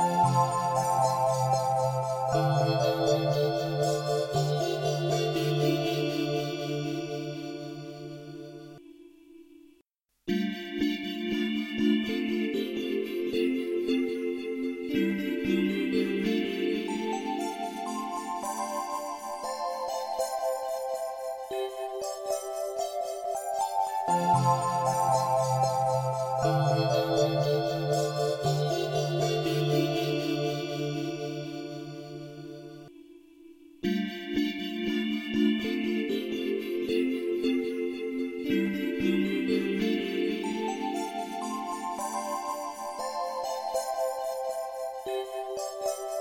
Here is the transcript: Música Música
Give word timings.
Música 0.00 1.19
Música 45.52 46.20